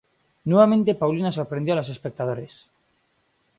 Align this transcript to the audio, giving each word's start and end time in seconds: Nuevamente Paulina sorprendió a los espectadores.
Nuevamente 0.45 0.95
Paulina 0.95 1.31
sorprendió 1.31 1.73
a 1.73 1.77
los 1.77 1.89
espectadores. 1.89 2.71